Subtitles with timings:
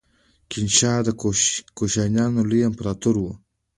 [0.51, 1.09] کنیشکا د
[1.79, 3.23] کوشانیانو لوی امپراتور و